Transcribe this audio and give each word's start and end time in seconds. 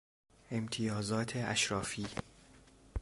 امتیازات 0.51 1.35
اشرافی 1.35 2.07